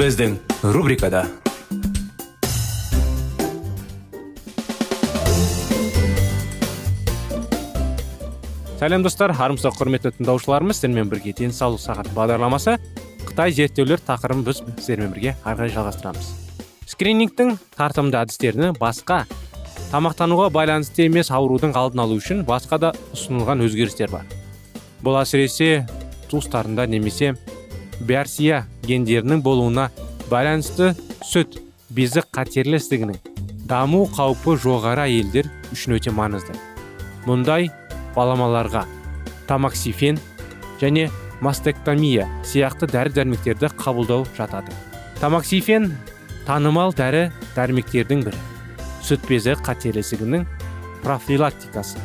Біздің 0.00 0.38
рубрикада 0.72 1.26
сәлем 8.80 9.02
достар. 9.04 9.34
Армысақ 9.36 9.76
құрметті 9.76 10.14
тыңдаушыларымыз. 10.14 10.78
Сіздермен 10.78 11.10
бірге 11.10 11.34
денсаулық 11.36 11.82
сағат 11.82 12.08
бағдарламасы 12.16 12.78
қытай 13.26 13.52
зерттеулер 13.52 14.00
тақырыбын 14.06 14.46
біз 14.46 14.62
сіздермен 14.78 15.12
бірге 15.12 15.34
ары 15.44 15.66
қарай 15.66 15.74
жалғастырамыз. 15.76 16.32
Скринингтің 16.88 17.58
тартымды 17.76 18.22
әдістеріне 18.22 18.72
басқа 18.80 19.26
тамақтануға 19.92 20.48
байланысты 20.56 21.10
емес 21.10 21.28
аурудың 21.28 21.76
алдын 21.76 22.06
алу 22.06 22.16
үшін 22.22 22.46
басқа 22.48 22.80
да 22.80 22.96
ұсынылған 23.12 23.68
өзгерістер 23.68 24.16
бар. 24.16 24.24
Бұл 25.04 25.20
әсіресе 25.20 25.84
туыстарында 26.32 26.88
немесе 26.88 27.34
биарсия 28.00 28.64
гендерінің 28.86 29.42
болуына 29.44 29.90
байланысты 30.30 30.94
сүт 31.26 31.60
безі 31.90 32.22
қатерлі 32.32 32.80
ісігінің 32.80 33.18
даму 33.70 34.04
қаупі 34.16 34.56
жоғары 34.58 35.06
әйелдер 35.06 35.46
үшін 35.70 35.96
өте 35.98 36.10
маңызды. 36.14 36.56
Мұндай 37.26 37.68
баламаларға 38.16 38.86
тамоксифен 39.46 40.18
және 40.80 41.08
мастектомия 41.40 42.26
сияқты 42.42 42.88
дәрі 42.90 43.14
дәрмектерді 43.14 43.70
қабылдау 43.78 44.24
жатады. 44.36 44.72
Тамоксифен 45.20 45.92
танымал 46.48 46.94
дәрі 46.96 47.28
дәрмектердің 47.54 48.24
бірі. 48.26 48.40
Сүт 49.06 49.22
безі 49.28 49.54
қатерлі 49.60 50.02
ісігінің 50.02 50.46
профилактикасы. 51.04 52.00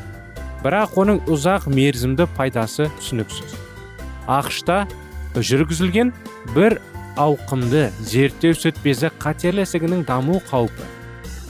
Бірақ 0.63 0.95
оның 1.01 1.23
ұзақ 1.29 1.67
мерзімді 1.69 2.27
пайдасы 2.37 2.87
түсініксіз. 2.99 3.57
Ақшта 4.25 4.85
жүргізілген 5.43 6.11
бір 6.55 6.77
ауқымды 7.19 7.89
зерттеу 8.03 8.55
сүт 8.55 8.79
безі 8.83 9.11
қатерлі 9.19 9.65
ісігінің 9.65 10.05
даму 10.07 10.41
қаупі. 10.49 10.87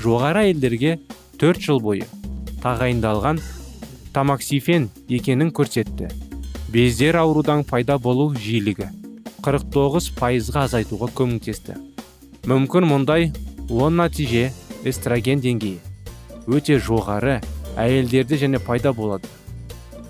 Жоғары 0.01 0.45
әйелдерге 0.45 0.99
төрт 1.41 1.61
жыл 1.65 1.81
бойы 1.81 2.05
тағайындалған 2.63 3.41
тамоксифен 4.13 4.89
екенін 5.09 5.51
көрсетті. 5.53 6.11
Бездер 6.73 7.19
аурудан 7.21 7.63
пайда 7.63 7.97
болу 8.01 8.31
жиілігі 8.33 8.89
49 9.45 10.11
пайызға 10.17 10.65
азайтуға 10.65 11.11
көмектесті. 11.17 11.77
Мүмкін 12.49 12.87
мұндай 12.89 13.29
оң 13.69 14.01
нәтиже 14.01 14.49
эстроген 14.85 15.41
деңгейі 15.41 15.81
өте 16.47 16.77
жоғары 16.81 17.39
әйелдерде 17.77 18.37
және 18.41 18.61
пайда 18.61 18.93
болады. 18.93 19.27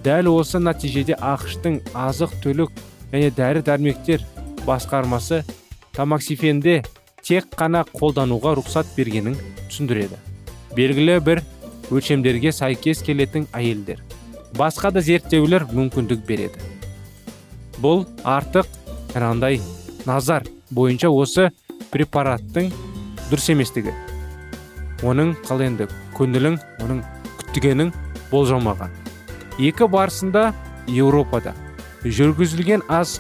Дәл 0.03 0.29
осы 0.31 0.59
нәтижеде 0.59 1.15
ақштың 1.17 1.79
азық 1.95 2.35
түлік 2.43 2.71
және 3.11 3.31
дәрі 3.35 3.63
дәрмектер 3.65 4.23
басқармасы 4.65 5.43
тамоксифенде 5.95 6.81
тек 7.25 7.47
қана 7.57 7.83
қолдануға 7.89 8.55
рұқсат 8.59 8.89
бергенін 8.97 9.37
түсіндіреді. 9.69 10.17
Белгілі 10.75 11.19
бір 11.25 11.41
өлшемдерге 11.91 12.51
сәйкес 12.53 13.03
келетін 13.05 13.47
әйелдер. 13.53 14.01
Басқа 14.55 14.91
да 14.95 15.01
зерттеулер 15.03 15.67
мүмкіндік 15.71 16.25
береді. 16.27 16.61
Бұл 17.81 18.05
артық 18.23 18.69
жаңағындай 19.13 19.59
назар 20.05 20.45
бойынша 20.71 21.09
осы 21.11 21.49
препараттың 21.91 22.71
дұрыс 23.29 23.49
еместігі. 23.53 23.93
Оның 25.03 25.35
қалай 25.47 25.71
енді 25.71 25.89
оның 26.85 27.01
күтгенің 27.41 27.91
болжамаған 28.31 28.93
екі 29.59 29.87
барысында 29.91 30.49
еуропада 30.87 31.53
жүргізілген 32.05 32.85
аз 32.89 33.19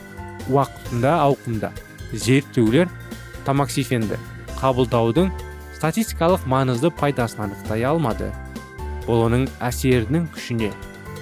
уақытында 0.49 1.13
ауқымда 1.25 1.71
зерттеулер 2.13 2.89
тамоксифенді 3.45 4.19
қабылдаудың 4.59 5.31
статистикалық 5.75 6.45
маңызды 6.49 6.91
пайдасын 6.95 7.45
анықтай 7.47 7.83
алмады. 7.85 8.31
Бұл 9.05 9.25
оның 9.27 9.47
әсерінің 9.61 10.29
күшіне 10.33 10.71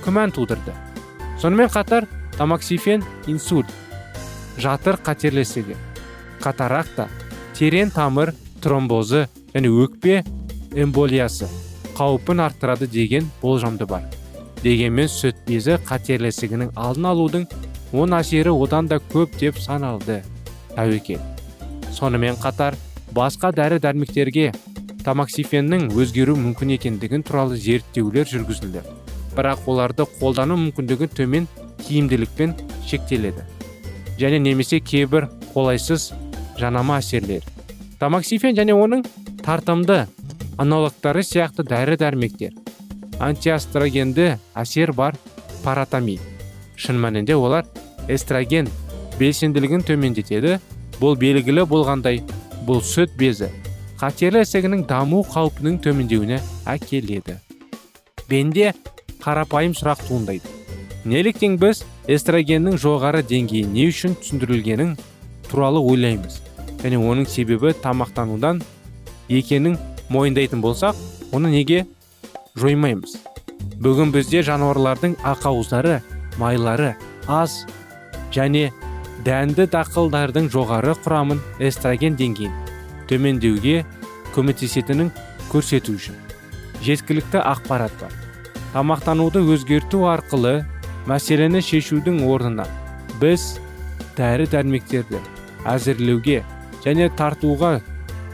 күмән 0.06 0.31
тудырды. 0.35 0.75
Сонымен 1.41 1.72
қатар 1.72 2.07
тамоксифен 2.38 3.03
инсульт 3.28 3.68
жатыр 4.57 5.00
қатерлесігі 5.03 5.75
катаракта 6.44 7.09
терең 7.57 7.91
тамыр 7.96 8.34
тромбозы 8.63 9.28
және 9.53 9.72
өкпе 9.84 10.22
эмболиясы 10.75 11.50
қаупін 11.97 12.44
арттырады 12.47 12.88
деген 12.88 13.29
болжамды 13.41 13.85
бар. 13.85 14.03
Дегенмен 14.63 15.09
сүт 15.12 15.44
безі 15.47 15.78
қатерлесігінің 15.90 16.72
алдын 16.79 17.09
алудың 17.12 17.47
оң 17.94 18.16
әсері 18.18 18.53
одан 18.56 18.88
да 18.88 19.00
көп 19.12 19.35
деп 19.40 19.59
саналды 19.59 20.22
тәуекел. 20.75 21.19
Сонымен 21.91 22.40
қатар 22.41 22.78
басқа 23.13 23.52
дәрі 23.53 23.81
дәрмектерге 23.84 24.52
тамоксифеннің 25.03 25.90
өзгеру 26.00 26.38
мүмкін 26.40 26.73
екендігін 26.78 27.25
туралы 27.28 27.57
зерттеулер 27.59 28.29
жүргізілді. 28.29 28.81
Бірақ 29.35 29.68
оларды 29.68 30.07
қолдану 30.19 30.57
мүмкіндігі 30.62 31.09
төмен 31.18 31.47
тиімділікпен 31.84 32.56
шектеледі. 32.88 33.44
Және 34.18 34.40
немесе 34.40 34.79
кейбір 34.79 35.28
қолайсыз 35.53 36.12
жанама 36.57 37.02
әсерлер. 37.02 37.44
Тамоксифен 38.00 38.56
және 38.56 38.78
оның 38.78 39.03
тартымды 39.44 40.06
аналогтары 40.57 41.25
сияқты 41.25 41.66
дәрі 41.68 41.97
дәрмектер. 42.00 42.62
Антиастрогенді 43.23 44.34
әсер 44.57 44.91
бар 44.95 45.17
паратами 45.63 46.17
шын 46.75 47.00
мәнінде 47.00 47.35
олар 47.39 47.67
эстроген 48.11 48.67
белсенділігін 49.19 49.85
төмендетеді. 49.88 50.59
Бұл 51.00 51.17
белгілі 51.19 51.66
болғандай 51.67 52.22
бұл 52.67 52.81
сүт 52.85 53.16
безі 53.19 53.50
қатерлі 54.00 54.44
ісігінің 54.44 54.84
даму 54.88 55.23
қаупінің 55.31 55.79
төмендеуіне 55.84 56.39
әкеледі. 56.69 57.38
Бенде 58.29 58.73
қарапайым 59.23 59.73
сұрақ 59.78 60.03
туындайды. 60.07 60.50
Неліктен 61.05 61.57
біз 61.59 61.84
эстрогеннің 62.11 62.78
жоғары 62.79 63.23
деңгейі 63.28 63.67
не 63.72 63.87
үшін 63.91 64.16
түсіндірілгенін 64.19 64.96
туралы 65.49 65.81
ойлаймыз. 65.81 66.41
Және 66.84 66.99
оның 66.99 67.28
себебі 67.31 67.73
тамақтанудан 67.84 68.61
екенін 69.29 69.78
мойындайтын 70.11 70.64
болсақ 70.64 70.99
оны 71.31 71.52
неге 71.52 71.85
жоймаймыз. 72.59 73.16
Бүгін 73.84 74.11
бізде 74.14 74.44
жануарлардың 74.46 75.16
ақауыздары 75.26 76.00
майлары 76.40 76.94
аз 77.28 77.64
және 78.35 78.70
дәнді 79.26 79.66
дақылдардың 79.73 80.50
жоғары 80.53 80.94
құрамын 81.05 81.41
эстроген 81.64 82.17
деңгейін 82.20 82.53
төмендеуге 83.09 83.84
көмектесетінін 84.35 85.11
көрсету 85.52 85.96
үшін 85.97 86.17
жеткілікті 86.84 87.41
ақпарат 87.41 87.94
бар. 88.02 88.14
Тамақтануды 88.73 89.44
өзгерту 89.53 90.03
арқылы 90.09 90.64
мәселені 91.09 91.61
шешудің 91.64 92.23
орнына 92.28 92.67
біз 93.22 93.55
дәрі 94.17 94.50
дәрмектерді 94.52 95.22
әзірлеуге 95.70 96.41
және 96.85 97.09
тартуға 97.17 97.78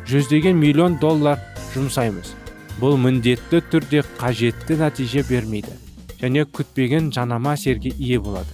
жүздеген 0.10 0.57
миллион 0.57 0.98
доллар 1.01 1.38
жұмсаймыз. 1.75 2.33
Бұл 2.80 2.96
міндетті 3.02 3.60
түрде 3.72 4.06
қажетті 4.20 4.78
нәтиже 4.80 5.26
бермейді 5.28 5.74
және 6.22 6.46
күтпеген 6.48 7.10
жанама 7.12 7.58
әсерге 7.58 7.92
ие 7.98 8.20
болады. 8.24 8.54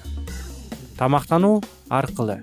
Тамақтану 0.98 1.60
арқылы 1.94 2.40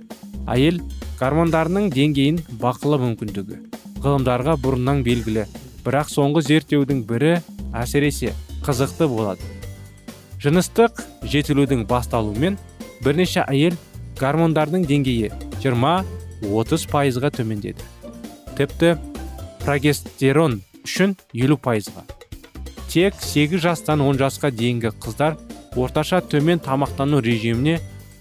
әйел 0.46 0.78
гормондарының 1.18 1.90
деңгейін 1.94 2.38
бақылау 2.62 3.02
мүмкіндігі 3.02 3.58
ғылымдарға 4.04 4.56
бұрыннан 4.62 5.02
белгілі 5.06 5.48
бірақ 5.82 6.10
соңғы 6.12 6.44
зерттеудің 6.48 7.02
бірі 7.08 7.36
әсіресе 7.74 8.34
қызықты 8.62 9.08
болады. 9.10 9.42
Жыныстық 10.42 11.02
жетілудің 11.26 11.86
басталуымен 11.90 12.58
бірнеше 13.02 13.42
әйел 13.46 13.78
гормондардың 14.20 14.86
деңгейі 14.86 15.32
20-30 15.62 16.90
пайызға 16.90 17.30
төмендеді. 17.34 17.82
Тіпті 18.58 18.96
прогестерон 19.64 20.60
үшін 20.84 21.16
50 21.32 21.58
пайызға 21.64 22.04
тек 22.92 23.14
8 23.16 23.56
жастан 23.64 24.02
10 24.04 24.18
жасқа 24.20 24.50
дейінгі 24.52 24.90
қыздар 25.00 25.38
орташа 25.76 26.20
төмен 26.20 26.60
тамақтану 26.60 27.22
режиміне 27.24 27.78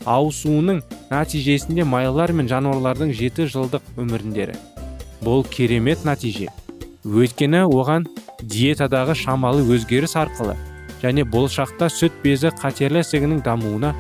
ауысуының 0.07 0.81
нәтижесінде 1.11 1.83
майлар 1.83 2.31
мен 2.31 2.47
жануарлардың 2.47 3.11
жеті 3.11 3.47
жылдық 3.51 3.99
өміріндері. 3.99 4.55
Бұл 5.21 5.43
керемет 5.43 6.05
нәтиже. 6.07 6.47
Өйткені 7.03 7.65
оған 7.67 8.07
диетадағы 8.41 9.17
шамалы 9.19 9.65
өзгеріс 9.75 10.15
арқылы 10.17 10.55
және 11.03 11.25
болашақта 11.27 11.89
сүт 11.91 12.15
безі 12.23 12.53
қатерлі 12.61 13.03
ісігінің 13.03 13.43
дамуына 13.45 13.91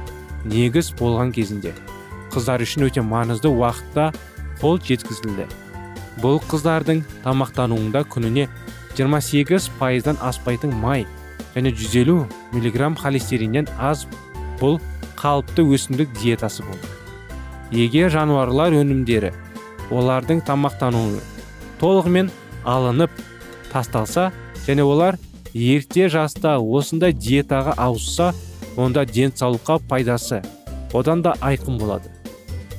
негіз 0.45 0.93
болған 1.01 1.33
кезінде 1.35 1.73
қыздар 2.31 2.63
үшін 2.63 2.87
өте 2.87 3.03
маңызды 3.03 3.51
уақытта 3.51 4.13
қол 4.61 4.79
жеткізілді. 4.79 5.49
Бұл 6.19 6.41
қыздардың 6.51 7.03
тамақтануында 7.23 8.03
күніне 8.11 8.47
28 8.97 9.69
пайыздан 9.79 10.19
аспайтын 10.21 10.73
май 10.75 11.05
және 11.55 11.71
150 11.71 12.27
миллиграмм 12.53 12.95
холестериннен 12.99 13.67
аз 13.79 14.05
бұл 14.59 14.79
қалыпты 15.15 15.63
өсімдік 15.63 16.11
диетасы 16.19 16.63
болды. 16.63 16.87
Егер 17.71 18.11
жануарлар 18.11 18.75
өнімдері 18.75 19.31
олардың 19.91 20.41
тамақтануы 20.47 21.21
толығымен 21.79 22.31
алынып 22.67 23.11
тасталса 23.71 24.31
және 24.67 24.83
олар 24.83 25.17
ерте 25.53 26.09
жаста 26.09 26.57
осындай 26.59 27.13
диетаға 27.13 27.75
ауысса 27.77 28.33
онда 28.77 29.05
денсаулыққа 29.05 29.79
пайдасы 29.87 30.41
одан 30.93 31.21
да 31.21 31.35
айқын 31.41 31.79
болады. 31.79 32.11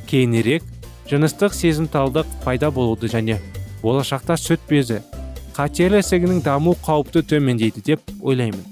Кейінірек 0.07 0.63
жыныстық 1.13 1.53
сезімталдық 1.53 2.29
пайда 2.41 2.71
болуды 2.73 3.11
және 3.13 3.37
болашақта 3.83 4.39
сүт 4.41 4.63
безі 4.71 5.03
қатерлі 5.53 6.01
ісігінің 6.01 6.39
даму 6.47 6.73
қаупті 6.87 7.21
төмендейді 7.29 7.83
деп 7.85 8.01
ойлаймын. 8.23 8.63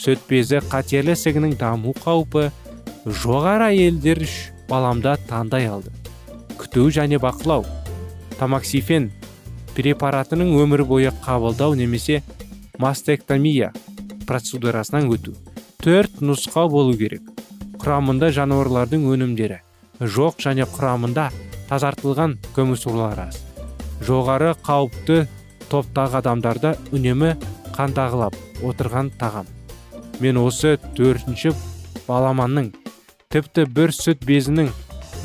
Сүт 0.00 0.24
безі 0.30 0.62
қатерлі 0.70 1.12
ісігінің 1.12 1.58
даму 1.60 1.92
қаупі 2.00 2.46
жоғары 3.04 3.68
әйелдер 3.74 4.22
үш 4.24 4.38
баламда 4.70 5.18
таңдай 5.28 5.68
алды. 5.68 5.92
Күту 6.56 6.88
және 6.88 7.20
бақылау 7.20 7.66
тамоксифен 8.38 9.10
препаратының 9.76 10.56
өмір 10.64 10.86
бойы 10.88 11.12
қабылдау 11.26 11.76
немесе 11.76 12.22
мастектомия 12.80 13.74
процедурасынан 14.24 15.12
өту. 15.12 15.36
Төрт 15.84 16.22
нұсқа 16.24 16.64
болу 16.72 16.96
керек. 16.96 17.20
Құрамында 17.76 18.32
жануарлардың 18.32 19.04
өнімдері 19.12 19.60
жоқ 20.00 20.40
және 20.40 20.64
құрамында 20.64 21.28
тазартылған 21.68 22.38
көмірсулар 22.56 23.26
аз. 23.28 23.40
Жоғары 24.04 24.54
қауіпті 24.66 25.24
топтағы 25.70 26.20
адамдарда 26.20 26.74
үнемі 26.92 27.34
қантағылап 27.74 28.36
отырған 28.64 29.10
тағам. 29.20 29.46
Мен 30.20 30.38
осы 30.38 30.76
төртінші 30.96 31.54
баламанның 32.08 32.72
тіпті 33.32 33.64
бір 33.76 33.94
сүт 33.96 34.22
безінің 34.28 34.68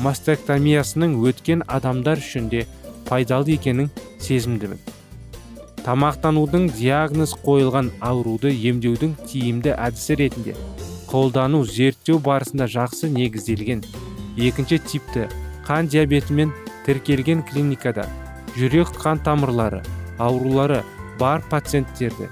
мастектомиясының 0.02 1.18
өткен 1.28 1.62
адамдар 1.68 2.22
үшін 2.22 2.48
де 2.50 2.64
пайдалы 3.08 3.54
екенін 3.58 3.90
сезімдімін. 4.18 4.80
Тамақтанудың 5.84 6.68
диагноз 6.76 7.36
қойылған 7.44 7.92
ауруды 8.04 8.50
емдеудің 8.52 9.14
тиімді 9.28 9.72
әдісі 9.76 10.16
ретінде 10.20 10.56
қолдану 11.10 11.62
зерттеу 11.66 12.18
барысында 12.22 12.68
жақсы 12.70 13.08
негізделген. 13.10 13.80
Екінші 14.36 14.78
типті 14.78 15.28
қан 15.70 15.86
диабетімен 15.86 16.50
тіркелген 16.88 17.46
клиникада 17.46 18.08
жүрек 18.58 18.90
қан 18.98 19.22
тамырлары 19.22 19.84
аурулары 20.18 20.82
бар 21.22 21.46
пациенттерді 21.52 22.26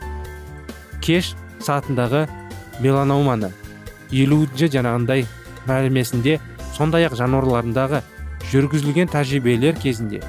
кеш 1.07 1.37
сатындағы 1.63 2.27
меланоманы 2.83 3.53
елуінші 4.11 4.73
жаңағындай 4.75 5.27
мәлімесінде 5.71 6.39
сондай 6.75 7.07
ақ 7.07 7.15
жануарларындағы 7.21 8.03
жүргізілген 8.51 9.11
тәжірибелер 9.13 9.79
кезінде 9.83 10.23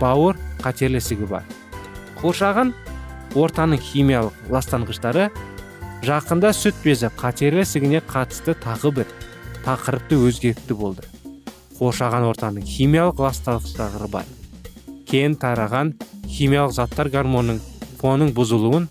бауыр 0.00 0.38
қатерлі 0.64 1.00
ісігі 1.00 1.28
бар. 1.30 1.44
Қоршаған 2.20 2.72
ортаның 3.36 3.80
химиялық 3.84 4.52
ластанғыштары 4.52 5.28
жақында 6.06 6.52
сүт 6.56 6.80
безі 6.84 7.12
қатерлі 7.20 7.64
ісігіне 7.66 8.02
қатысты 8.08 8.56
тағы 8.64 8.92
бір 9.00 9.16
тақырыпты 9.64 10.20
өзгертті 10.28 10.76
болды. 10.76 11.04
Қоршаған 11.80 12.26
ортаның 12.28 12.66
химиялық 12.68 13.22
ластағыштары 13.24 14.08
бар. 14.12 14.26
Кең 15.08 15.36
тараған 15.40 15.94
химиялық 16.28 16.74
заттар 16.76 17.08
гормонның 17.10 17.60
фонның 18.00 18.34
бұзылуын 18.36 18.88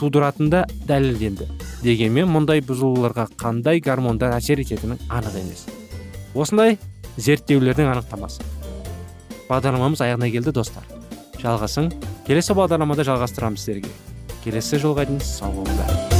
тудыратында 0.00 0.64
дәлелденді. 0.88 1.50
Дегенмен 1.84 2.28
мұндай 2.32 2.64
бұзылуларға 2.64 3.28
қандай 3.40 3.82
гормондар 3.84 4.34
әсер 4.36 4.60
ететіні 4.64 4.96
анық 5.08 5.36
емес. 5.40 5.66
Осындай 6.34 6.78
зерттеулердің 7.16 7.92
анықтамасы. 7.92 8.44
Бағдарламамыз 9.50 10.04
аяғына 10.06 10.30
келді 10.32 10.54
достар. 10.56 10.86
Жалғасын. 11.40 11.90
Келесі 12.28 12.56
бағдарламада 12.56 13.04
жалғастырамыз 13.08 13.64
сіздерге. 13.64 13.92
Келесі 14.44 14.80
жолға 14.80 15.08
дейін 15.08 15.24
сау 15.24 15.52
болыңыздар. 15.56 16.19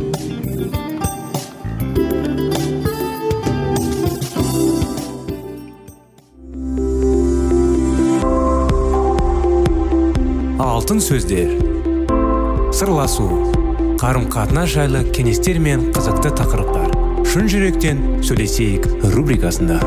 Алтын 10.81 10.97
сөздер. 10.97 11.51
Сырласу 12.73 13.25
қарым 14.01 14.23
қатынас 14.33 14.71
жайлы 14.73 15.03
кеңестер 15.13 15.59
мен 15.61 15.83
қызықты 15.93 16.31
тақырыптар. 16.39 16.87
Шын 17.29 17.49
жүректен 17.51 17.99
сөйлесейік 18.25 18.87
рубрикасында. 19.13 19.77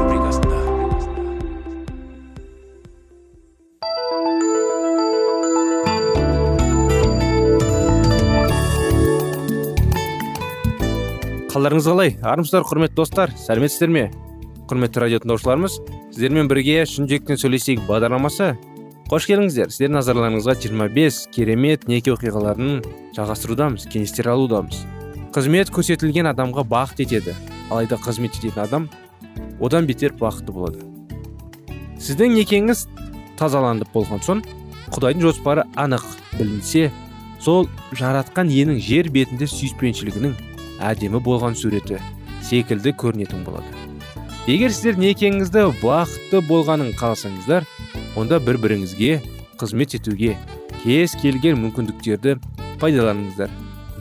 Қалдарыңыз 11.50 11.88
қалай? 11.90 12.14
Армысыздар 12.22 12.68
құрметті 12.68 13.00
достар 13.00 13.34
сәлеметсіздер 13.34 13.90
ме? 13.90 14.04
Құрметті 14.70 15.02
радио 15.02 15.24
тыңдаушыларымыз 15.24 15.80
сіздермен 16.12 16.46
бірге 16.52 16.84
шын 16.86 17.10
жүректен 17.10 17.42
сөйлесейік 17.42 17.82
бағдарламасы. 17.90 18.52
Қош 19.04 19.26
келдіңіздер. 19.28 19.68
Сіздер 19.68 19.90
назарларыңызға 19.92 20.54
25 20.64 21.16
керемет 21.34 21.82
неке 21.90 22.14
оқиғаларын 22.14 22.78
жалғастырудамыз 23.16 23.84
кеңестер 23.92 24.30
алудамыз. 24.32 24.78
Қызмет 25.34 25.68
көрсетілген 25.74 26.30
адамға 26.30 26.64
бақыт 26.70 27.02
етеді. 27.04 27.34
Алайда 27.68 27.98
қызмет 28.00 28.38
ететін 28.38 28.62
адам 28.64 28.88
одан 29.60 29.84
бетер 29.84 30.16
бақытты 30.16 30.56
болады. 30.56 30.80
Сіздің 32.00 32.32
некеңіз 32.38 32.86
тазаланып 33.36 33.92
болған 33.92 34.24
соң 34.24 34.40
құдайдың 34.94 35.26
жоспары 35.26 35.66
анық 35.76 36.06
білінсе 36.38 36.88
сол 37.44 37.68
жаратқан 37.92 38.48
иенің 38.48 38.80
жер 38.80 39.12
бетінде 39.12 39.44
сүйіспеншілігінің 39.52 40.36
әдемі 40.80 41.20
болған 41.20 41.60
суреті 41.60 42.00
секілді 42.40 42.96
көрінетін 42.96 43.44
болады. 43.44 43.68
Егер 44.48 44.72
сіздер 44.72 44.96
некеңізді 45.00 45.70
бақытты 45.82 46.40
болғанын 46.48 46.92
қаласаңыздар 46.96 47.68
онда 48.16 48.38
бір 48.40 48.58
біріңізге 48.62 49.20
қызмет 49.60 49.96
етуге 49.98 50.36
кез 50.82 51.14
келген 51.20 51.58
мүмкіндіктерді 51.62 52.36
пайдаланыңыздар. 52.82 53.50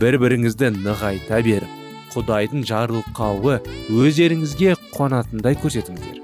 Бір 0.02 0.20
біріңізді 0.22 0.74
нығайта 0.82 1.40
беріп 1.46 1.82
құдайдың 2.14 2.66
жарылқауы 2.70 3.60
өздеріңізге 3.90 4.76
қуанатындай 4.94 5.58
көрсетіңіздер. 5.62 6.22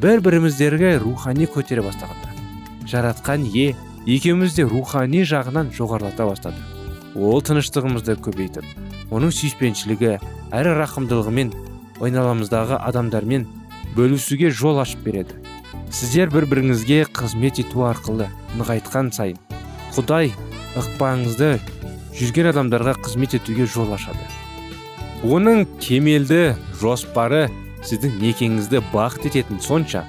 Бір 0.00 0.22
біріміздерге 0.24 0.96
рухани 1.02 1.48
көтере 1.50 1.84
бастағанда 1.84 2.30
жаратқан 2.90 3.44
ие 3.44 3.74
екеуміз 4.06 4.56
де 4.56 4.64
рухани 4.64 5.24
жағынан 5.28 5.70
жоғарылата 5.76 6.26
бастады. 6.26 6.60
Ол 7.14 7.42
тыныштығымызды 7.44 8.16
көбейтіп 8.24 9.12
оның 9.14 9.34
сүйіспеншілігі 9.34 10.16
әрі 10.54 10.74
рақымдылығымен 10.78 11.52
айналамыздағы 12.00 12.78
адамдармен 12.80 13.46
бөлісуге 13.96 14.50
жол 14.50 14.80
ашып 14.80 15.04
береді. 15.04 15.39
Сіздер 15.90 16.30
бір 16.34 16.46
біріңізге 16.50 17.04
қызмет 17.16 17.60
ету 17.62 17.84
арқылы 17.88 18.28
нығайтқан 18.58 19.10
сайын 19.14 19.38
құдай 19.94 20.32
ықпаңызды 20.78 21.56
жүрген 22.18 22.50
адамдарға 22.52 22.94
қызмет 23.00 23.34
етуге 23.38 23.66
жол 23.66 23.92
ашады. 23.94 24.22
Оның 25.26 25.66
кемелді 25.82 26.54
жоспары 26.80 27.48
сіздің 27.86 28.18
некеңізді 28.22 28.82
бақыт 28.92 29.30
ететін 29.30 29.60
сонша 29.64 30.04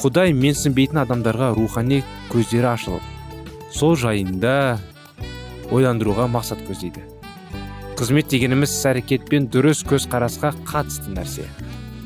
құдай 0.00 0.34
менсінбейтін 0.36 1.02
адамдарға 1.04 1.52
рухани 1.56 2.02
көздері 2.32 2.72
ашылып 2.74 3.72
сол 3.72 3.96
жайында 3.98 4.78
ойландыруға 5.70 6.28
мақсат 6.30 6.62
көздейді. 6.68 7.02
Қызмет 7.96 8.28
дегеніміз 8.30 8.70
іс 8.70 8.84
әрекет 8.90 9.24
пен 9.30 9.48
дұрыс 9.48 9.80
көзқарасқа 9.88 10.52
қатысты 10.68 11.14
нәрсе. 11.14 11.46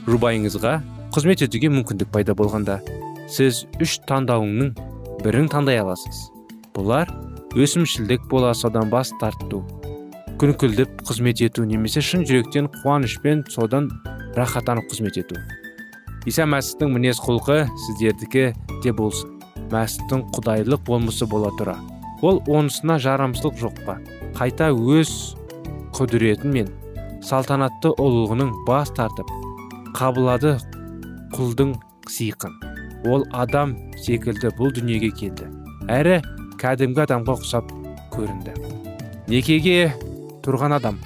Жұбайыңызға 0.07 0.79
қызмет 1.11 1.43
етуге 1.43 1.71
мүмкіндік 1.75 2.13
пайда 2.15 2.37
болғанда 2.39 2.79
сіз 3.31 3.65
үш 3.83 3.97
таңдауыңның 4.07 4.69
бірін 5.25 5.49
таңдай 5.51 5.81
аласыз. 5.83 6.29
Бұлар 6.77 7.11
өсімшілдік 7.59 8.29
бола 8.31 8.53
содан 8.55 8.93
бас 8.93 9.11
тарту 9.19 9.65
күнкілдіп 10.41 11.03
қызмет 11.09 11.43
ету 11.45 11.67
немесе 11.69 12.01
шын 12.01 12.23
жүректен 12.29 12.71
қуанышпен 12.79 13.43
содан 13.51 13.91
рахаттанып 14.39 14.87
қызмет 14.93 15.19
ету. 15.21 15.37
Иса 16.31 16.47
мәсіхтің 16.47 16.95
мінез 16.95 17.19
құлқы 17.21 17.65
сіздердікі 17.89 18.47
де 18.85 18.95
болсын. 18.95 19.35
Мәсіхтің 19.75 20.29
құдайлық 20.37 20.87
болмысы 20.87 21.27
бола 21.27 21.51
тұра. 21.59 21.75
Ол 22.23 22.41
онысына 22.47 22.97
жарамсыздық 23.03 23.61
жоқ 23.61 23.85
па? 23.85 23.99
Қайта 24.39 24.71
өз 24.73 25.35
құдіретін 25.99 26.55
мен 26.55 26.73
салтанатты 27.21 27.93
ұлылығының 27.99 28.55
бас 28.65 28.95
тартып 28.97 29.29
қабылады 29.97 30.57
құлдың 31.35 31.75
сиқын. 32.11 32.55
Ол 33.09 33.25
адам 33.33 33.75
секілді 34.05 34.53
бұл 34.59 34.73
дүниеге 34.77 35.11
келді. 35.17 35.49
Әрі 35.91 36.21
кәдімгі 36.61 37.05
адамға 37.07 37.37
ұқсап 37.39 37.73
көрінді. 38.15 38.55
Некеге 39.31 39.93
тұрған 40.45 40.77
адам 40.79 40.99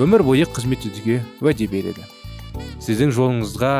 өмір 0.00 0.24
бойы 0.26 0.48
қызмет 0.48 0.86
етуге 0.88 1.20
уәде 1.40 1.68
береді. 1.72 2.04
Сіздің 2.82 3.14
жолыңызға 3.16 3.74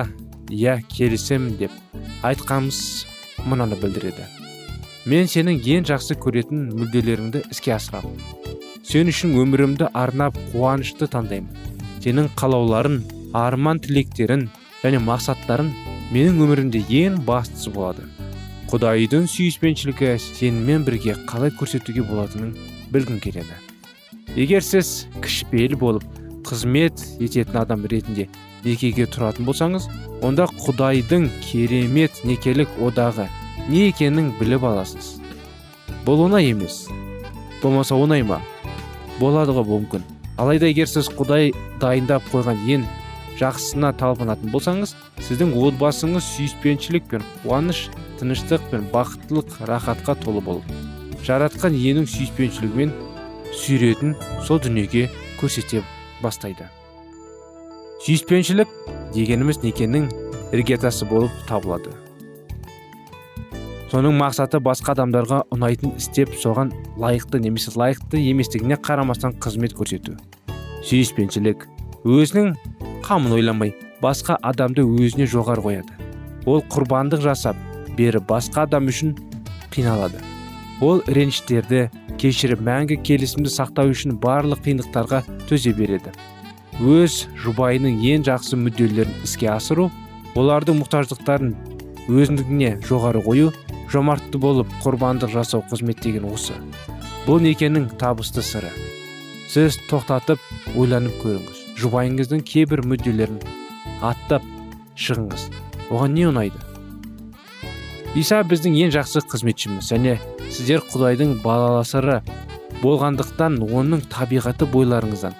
иә 0.52 0.78
келісемін 0.92 1.58
деп 1.60 1.74
айтқанымыз 2.22 2.80
мынаны 3.48 3.80
білдіреді. 3.80 4.28
Мен 5.10 5.26
сенің 5.26 5.58
ең 5.58 5.88
жақсы 5.90 6.16
көретін 6.22 6.68
мүдделеріңді 6.76 7.48
іске 7.50 7.74
асырамын 7.74 8.42
сен 8.86 9.08
үшін 9.08 9.36
өмірімді 9.40 9.88
арнап 9.96 10.36
қуанышты 10.52 11.06
таңдаймын. 11.10 11.54
Сенің 12.02 12.28
қалауларың 12.36 12.98
арман 13.38 13.78
тілектерін 13.80 14.48
және 14.82 15.00
мақсаттарын 15.02 15.70
менің 16.12 16.42
өмірімде 16.44 16.82
ең 17.02 17.20
бастысы 17.26 17.70
болады. 17.72 18.04
Құдайдың 18.72 19.28
сүйіспеншілігі 19.28 20.14
сенімен 20.20 20.84
бірге 20.86 21.14
қалай 21.28 21.52
көрсетуге 21.58 22.04
болатынын 22.08 22.54
білгім 22.92 23.20
келеді. 23.20 23.58
Егер 24.36 24.64
сіз 24.64 25.06
кішіпейіл 25.22 25.76
болып 25.80 26.06
қызмет 26.48 27.02
ететін 27.20 27.58
адам 27.60 27.84
ретінде 27.86 28.28
некеге 28.64 29.06
тұратын 29.12 29.46
болсаңыз 29.48 29.88
онда 30.24 30.48
құдайдың 30.64 31.28
керемет 31.44 32.22
некелік 32.24 32.72
одағы 32.80 33.28
не 33.68 33.88
екенін 33.90 34.32
біліп 34.40 34.64
аласыз. 34.66 35.18
Бұл 36.06 36.24
оңай 36.26 36.50
емес. 36.50 36.86
Болмаса 37.62 37.94
оңай 37.94 38.24
ма? 38.26 38.40
Болады 39.20 39.54
ғой 39.54 39.68
мүмкін. 39.68 40.02
Алайда 40.40 40.66
егер 40.72 40.88
сіз 40.90 41.12
құдай 41.12 41.52
дайындап 41.80 42.24
қойған 42.32 42.64
ең 42.66 42.88
жақсысына 43.40 43.92
талпынатын 44.00 44.52
болсаңыз 44.52 44.96
сіздің 45.28 45.54
отбасыңыз 45.66 46.26
сүйіспеншілік 46.36 47.08
пен 47.12 47.24
қуаныш 47.42 47.86
тыныштық 48.20 48.68
пен 48.72 48.88
бақыттылық 48.92 49.62
рахатқа 49.70 50.16
толы 50.24 50.44
болып 50.44 50.74
жаратқан 51.26 51.74
иенің 51.78 52.06
сүйіспеншілігімен 52.10 52.92
сүйретін 53.54 54.14
сол 54.46 54.58
дүниеге 54.62 55.08
көрсете 55.40 55.82
бастайды. 56.22 56.66
Сүйіспеншілік 58.02 58.70
дегеніміз 59.14 59.60
некенің 59.62 60.08
іргетасы 60.56 61.06
болып 61.06 61.34
табылады. 61.46 61.92
Соның 63.92 64.16
мақсаты 64.16 64.58
басқа 64.64 64.96
адамдарға 64.96 65.42
ұнайтын 65.52 65.94
істеп 66.00 66.32
соған 66.40 66.72
лайықты 66.98 67.38
немесе 67.44 67.74
лайықты 67.76 68.18
еместігіне 68.32 68.80
қарамастан 68.80 69.36
қызмет 69.38 69.76
көрсету. 69.76 70.16
Сүйіспеншілік 70.88 71.68
өзінің 72.02 72.54
қамын 73.02 73.37
ойламай 73.38 73.75
басқа 74.02 74.37
адамды 74.42 74.85
өзіне 74.87 75.26
жоғары 75.30 75.64
қояды. 75.64 75.97
Ол 76.47 76.62
құрбандық 76.73 77.23
жасап 77.23 77.59
бері 77.97 78.23
басқа 78.28 78.66
адам 78.66 78.88
үшін 78.90 79.16
қиналады. 79.75 80.23
Ол 80.82 81.02
реніштерді 81.06 81.88
кешіріп 82.18 82.62
мәңгі 82.66 82.99
келісімді 83.06 83.50
сақтау 83.52 83.92
үшін 83.94 84.16
барлық 84.23 84.64
қиындықтарға 84.66 85.23
төзе 85.50 85.75
береді. 85.78 86.14
Өз 86.80 87.26
жұбайының 87.42 88.00
ең 88.12 88.26
жақсы 88.26 88.59
мүдделерін 88.59 89.23
іске 89.26 89.50
асыру 89.52 89.90
олардың 90.38 90.80
мұқтаждықтарын 90.82 91.54
өзіндігіне 92.11 92.76
жоғары 92.88 93.23
қою 93.26 93.52
жомартты 93.92 94.40
болып 94.42 94.71
құрбандық 94.82 95.35
жасау 95.37 95.62
қызмет 95.71 96.02
деген 96.02 96.26
осы. 96.30 96.56
Бұл 97.26 97.42
некенің 97.44 97.92
табысты 98.00 98.42
сыры. 98.42 98.73
Сіз 99.52 99.78
тоқтатып 99.90 100.40
ойланып 100.75 101.18
көріңіз. 101.23 101.62
Жұбайыңыздың 101.81 102.43
кейбір 102.47 102.83
мүдделерін 102.87 103.38
аттап 104.05 104.45
шығыңыз. 104.99 105.49
Оған 105.93 106.14
не 106.17 106.26
ұнайды? 106.29 106.59
Иса 108.19 108.43
біздің 108.45 108.76
ең 108.85 108.93
жақсы 108.93 109.23
қызметшіміз 109.33 109.88
және 109.95 110.19
сіздер 110.52 110.83
құдайдың 110.93 111.38
балаласыры 111.45 112.21
болғандықтан 112.83 113.61
оның 113.64 114.05
табиғаты 114.12 114.69
бойларыңыздан 114.69 115.37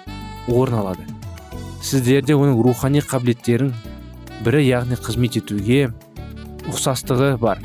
орын 0.49 0.79
алады. 0.81 1.05
Сіздерде 1.83 2.33
оның 2.33 2.61
рухани 2.65 3.03
қабілеттерін 3.05 3.73
бірі 4.45 4.63
яғни 4.65 4.97
қызмет 4.97 5.37
етуге 5.43 5.91
ұқсастығы 6.71 7.35
бар. 7.41 7.61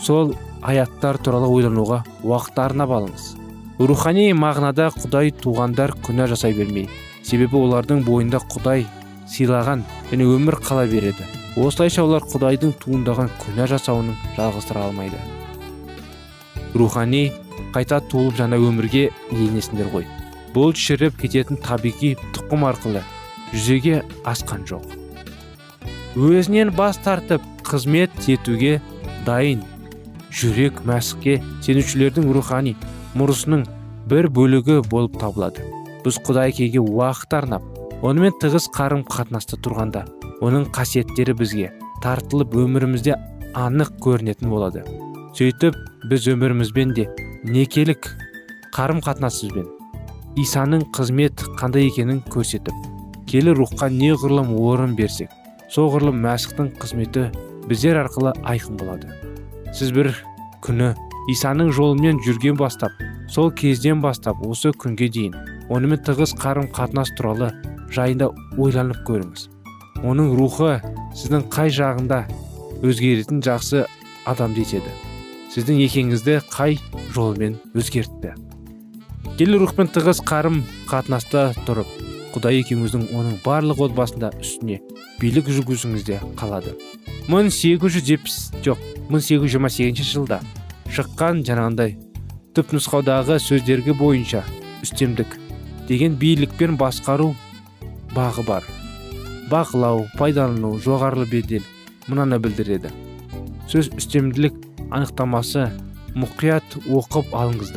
Сол 0.00 0.32
аяттар 0.62 1.18
туралы 1.18 1.50
ойлануға 1.52 2.04
уақыт 2.22 2.62
арнап 2.62 2.94
алыңыз. 2.96 3.34
Рухани 3.78 4.30
мағынада 4.32 4.88
құдай 4.94 5.34
туғандар 5.36 5.92
күнә 6.06 6.30
жасай 6.32 6.56
бермей 6.56 6.88
себебі 7.26 7.58
олардың 7.58 8.04
бойында 8.06 8.40
құдай 8.52 8.86
сыйлаған 9.30 9.82
және 10.10 10.26
өмір 10.36 10.58
қала 10.62 10.86
береді. 10.90 11.26
Осылайша 11.56 12.04
олар 12.04 12.22
құдайдың 12.28 12.74
туындаған 12.82 13.30
күнә 13.42 13.66
жасауының 13.72 14.16
жалғастыра 14.36 14.86
алмайды. 14.86 15.18
Рухани 16.74 17.30
қайта 17.74 18.02
туылып 18.10 18.36
жаңа 18.38 18.60
өмірге 18.60 19.08
енесіңдер 19.32 19.88
ғой. 19.94 20.06
Бұл 20.54 20.74
шіріп 20.76 21.16
кететін 21.20 21.58
табиғи 21.64 22.14
тұқым 22.36 22.66
арқылы 22.68 23.02
жүзеге 23.52 24.02
асқан 24.28 24.66
жоқ. 24.68 24.84
Өзінен 26.16 26.70
бас 26.76 27.00
тартып 27.04 27.42
қызмет 27.66 28.12
етуге 28.28 28.78
дайын 29.26 29.64
жүрек 30.30 30.84
мәсіхке 30.88 31.40
сенушілердің 31.64 32.30
рухани 32.36 32.76
мұрысының 33.16 33.66
бір 34.08 34.28
бөлігі 34.28 34.82
болып 34.90 35.18
табылады. 35.20 35.64
Біз 36.06 36.20
құдай 36.22 36.52
кеге 36.54 36.78
уақыт 36.78 37.34
арнап 37.34 37.64
онымен 38.06 38.36
тығыз 38.38 38.68
қарым 38.76 39.00
қатынаста 39.10 39.56
тұрғанда 39.58 40.04
оның 40.46 40.68
қасиеттері 40.76 41.34
бізге 41.40 41.72
тартылып 42.04 42.52
өмірімізде 42.62 43.16
анық 43.58 43.96
көрінетін 44.04 44.52
болады. 44.52 44.84
Сөйтіп 45.34 45.74
біз 46.06 46.28
өмірімізбен 46.30 46.92
де 46.94 47.08
некелік 47.42 48.06
қарым 48.76 49.00
қатынассызбен 49.02 49.66
исаның 50.38 50.84
қызмет 50.94 51.42
қандай 51.58 51.88
екенін 51.90 52.22
көрсетіп 52.30 52.86
келі 53.26 53.56
рухқа 53.58 53.90
неғұрлым 53.90 54.54
орын 54.60 54.94
берсек 54.94 55.34
соғұрлым 55.74 56.22
мәсіхтің 56.22 56.70
қызметі 56.78 57.26
біздер 57.66 57.98
арқылы 58.04 58.36
айқын 58.46 58.78
болады. 58.78 59.10
Сіз 59.74 59.90
бір 59.96 60.12
күні 60.62 60.92
исаның 61.34 61.74
жолымен 61.74 62.22
жүрген 62.22 62.54
бастап 62.62 62.94
сол 63.32 63.50
кезден 63.50 64.04
бастап 64.04 64.38
осы 64.46 64.70
күнге 64.70 65.10
дейін 65.10 65.55
онымен 65.72 66.02
тығыз 66.06 66.36
қарым 66.40 66.70
қатынас 66.76 67.12
туралы 67.18 67.50
жайында 67.94 68.30
ойланып 68.58 69.02
көріңіз. 69.08 69.48
Оның 70.06 70.36
рухы 70.38 70.76
сіздің 71.16 71.48
қай 71.52 71.72
жағында 71.72 72.22
өзгеретін 72.86 73.42
жақсы 73.46 73.86
адамды 74.28 74.66
етеді 74.66 74.92
сіздің 75.56 75.78
екеңізді 75.86 76.40
қай 76.52 76.74
жолмен 77.14 77.54
өзгертті? 77.72 78.34
Келі 79.38 79.60
рухпен 79.62 79.88
тығыз 79.88 80.20
қарым 80.28 80.58
қатынаста 80.90 81.46
тұрып 81.64 81.88
құдай 82.34 82.60
екеуміздің 82.60 83.06
оның 83.16 83.38
барлық 83.44 83.80
отбасында 83.86 84.34
үстіне 84.36 84.82
билік 85.20 85.48
жүргізуіңізде 85.48 86.20
қалады. 86.36 86.74
1870 87.32 88.60
жоқ 88.66 88.84
1828 89.08 90.12
жылда 90.12 90.42
шыққан 90.92 91.40
жаңағындай 91.48 91.96
түпнұсқаудағы 92.58 93.40
сөздерге 93.40 93.96
бойынша 93.96 94.44
үстемдік 94.84 95.38
деген 95.88 96.16
билікпен 96.18 96.76
басқару 96.80 97.34
бағы 98.14 98.44
бар. 98.46 98.64
Бақылау 99.50 100.06
пайдалану 100.18 100.76
жоғары 100.82 101.26
бедел 101.30 101.62
мынаны 102.08 102.38
білдіреді. 102.42 102.90
Сөз 103.70 103.92
үстемділік 103.94 104.56
анықтамасы 104.90 105.68
мұқият 106.16 106.78
оқып 106.86 107.34
алыңыз 107.34 107.72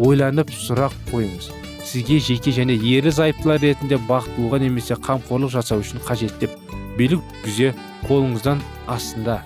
ойланып 0.00 0.50
сұрақ 0.54 0.94
қойыңыз. 1.10 1.50
Сізге 1.84 2.18
жеке 2.20 2.52
және 2.54 2.76
ерлі 2.78 3.10
зайыптылар 3.10 3.60
ретінде 3.60 3.98
бақыт 4.08 4.38
немесе 4.62 4.94
қамқорлық 4.94 5.50
жасау 5.50 5.80
үшін 5.82 6.00
қажет 6.06 6.38
деп 6.40 6.50
билік 6.96 7.20
күзе 7.44 7.74
қолыңыздан 8.06 8.62
астында. 8.86 9.42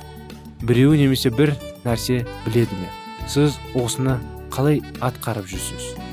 Біреуі 0.62 0.99
немесе 0.99 1.30
бір 1.30 1.54
нәрсе 1.84 2.26
біледі 2.46 2.76
ме? 2.80 2.88
Сіз 3.28 3.58
осыны 3.75 4.18
қалай 4.50 4.82
атқарып 5.00 5.49
жүрсіз? 5.49 6.03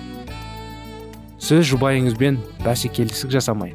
Сіз 1.42 1.66
жұбайыңызбен 1.72 2.38
бәсекелестік 2.62 3.34
жасамай 3.34 3.74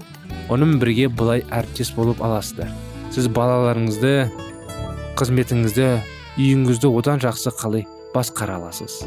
оның 0.52 0.76
бірге 0.78 1.08
былай 1.10 1.42
әріптес 1.50 1.90
болып 1.96 2.20
аласыздар. 2.22 2.70
Сіз 3.10 3.26
балаларыңызды 3.34 4.28
қызметіңізді 5.18 5.88
үйіңізді 6.38 6.90
одан 7.00 7.22
жақсы 7.22 7.50
қалай 7.58 7.86
басқара 8.14 8.60
аласыз? 8.60 9.00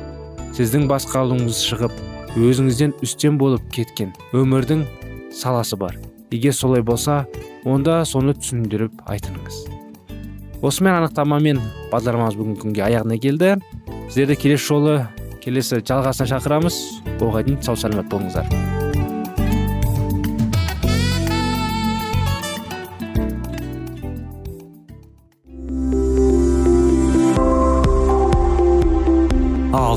Сіздің 0.57 0.89
басқалуыңыз 0.89 1.61
шығып 1.69 1.95
өзіңізден 2.35 2.97
үстем 3.05 3.37
болып 3.39 3.63
кеткен 3.71 4.11
өмірдің 4.35 4.83
саласы 5.35 5.77
бар. 5.79 5.95
Егер 6.31 6.53
солай 6.53 6.83
болса 6.83 7.23
онда 7.63 8.01
соны 8.05 8.35
түсіндіріп 8.35 9.05
айтыңыз. 9.07 9.63
Осымен 10.61 10.97
анықтамамен 10.99 11.61
бағдарламамыз 11.93 12.35
бүгінгі 12.35 12.63
күнге 12.65 12.83
аяғына 12.89 13.19
келді. 13.21 13.55
Сіздерді 14.09 14.35
келесі 14.41 14.65
жолы 14.65 14.95
келесі 15.43 15.79
жалғасына 15.79 16.27
шақырамыз. 16.33 16.98
Оған 17.27 17.49
дейін 17.51 17.63
сау 17.65 17.75
саламат 17.79 18.11
болыңыздар 18.11 18.87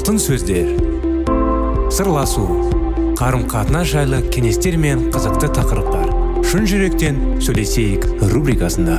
алтын 0.02 0.16
сөздер. 0.18 0.70
Сырласу. 1.94 2.42
Қарым 3.20 3.44
қатынас 3.46 3.92
жайлы 3.92 4.18
кеңестер 4.34 4.74
мен 4.80 5.06
қызықты 5.14 5.52
тақырыптар. 5.54 6.10
Шын 6.42 6.66
жүректен 6.66 7.20
сөйлесейік 7.44 8.08
рубрикасында. 8.32 8.98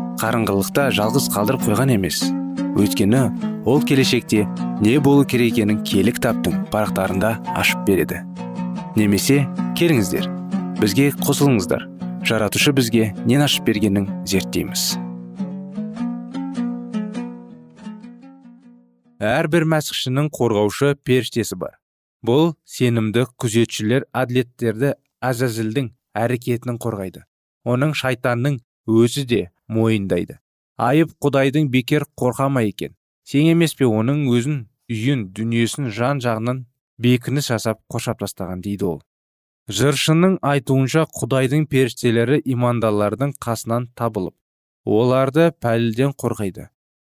қарыңғылықта 0.21 0.91
жалғыз 0.93 1.27
қалдырып 1.33 1.63
қойған 1.65 1.95
емес. 1.95 2.21
Өйткені 2.77 3.21
ол 3.65 3.81
келешекте 3.81 4.43
не 4.81 4.99
болу 5.01 5.25
керек 5.25 5.55
екенін 5.55 5.81
киелі 5.81 6.13
кітаптың 6.13 6.67
парақтарында 6.69 7.31
ашып 7.57 7.81
береді. 7.87 8.21
Немесе 8.95 9.47
келіңіздер 9.79 10.27
бізге 10.77 11.09
қосылыңыздар. 11.25 11.87
Жаратушы 12.27 12.73
бізге 12.77 13.07
нен 13.25 13.41
ашып 13.41 13.65
бергенін 13.65 14.05
зерттейміз. 14.29 14.91
Әрбір 19.21 19.65
мәсіхшінің 19.73 20.29
қорғаушы 20.33 20.95
періштесі 21.05 21.57
бар. 21.57 21.79
Бұл 22.25 22.53
сенімді 22.65 23.25
күзетшілер 23.41 24.05
әділеттерді 24.13 24.93
әзәзілдің 25.21 25.91
әрекетінің 26.17 26.77
қорғайды. 26.81 27.25
Оның 27.65 27.93
шайтанның 27.97 28.59
өзі 28.89 29.25
де 29.29 29.41
мойындайды. 29.71 30.39
Айып 30.77 31.13
құдайдың 31.23 31.69
бекер 31.71 32.05
қорқама 32.19 32.65
екен. 32.67 32.95
Сен 33.23 33.47
емес 33.53 33.75
пе 33.77 33.87
оның 33.87 34.25
өзін 34.33 34.57
үйін 34.91 35.29
дүниесін 35.37 35.89
жан 35.95 36.19
жағынан 36.23 36.65
бекініс 36.99 37.47
жасап 37.53 37.81
қоршап 37.91 38.19
тастаған 38.21 38.61
дейді 38.65 38.89
ол. 38.91 38.99
Жыршының 39.71 40.37
айтуынша 40.41 41.05
құдайдың 41.15 41.67
періштелері 41.71 42.41
имандалардың 42.55 43.35
қасынан 43.45 43.87
табылып 43.95 44.35
оларды 44.85 45.51
пәліден 45.61 46.13
қорғайды. 46.17 46.69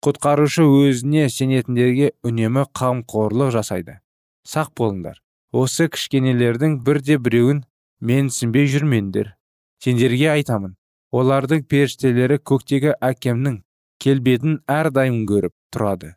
Құтқарушы 0.05 0.63
өзіне 0.63 1.27
сенетіндерге 1.33 2.13
үнемі 2.23 2.67
қамқорлық 2.77 3.51
жасайды. 3.57 3.99
Сақ 4.47 4.71
болыңдар. 4.79 5.19
Осы 5.53 5.89
кішкенелердің 5.91 6.79
бірде 6.87 7.19
біреуін 7.19 7.65
менсінбей 8.01 8.69
жүрмеңдер. 8.71 9.35
Сендерге 9.83 10.31
айтамын. 10.37 10.77
Олардың 11.17 11.65
періштелері 11.71 12.39
көктегі 12.51 12.95
әкемнің 13.11 13.61
келбетін 14.03 14.61
әрдайым 14.71 15.23
көріп 15.29 15.55
тұрады. 15.75 16.15